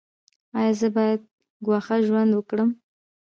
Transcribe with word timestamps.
ایا 0.57 0.71
زه 0.79 0.87
باید 0.95 1.21
ګوښه 1.65 1.97
ژوند 2.05 2.31
وکړم؟ 2.35 2.69